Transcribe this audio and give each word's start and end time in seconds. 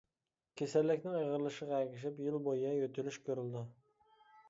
كېسەللىكنىڭ 0.61 1.19
ئېغىرلىشىشىغا 1.19 1.83
ئەگىشىپ 1.83 2.25
يىل 2.25 2.43
بويى 2.51 2.75
يۆتىلىش 2.83 3.25
كۆرۈلىدۇ. 3.29 3.67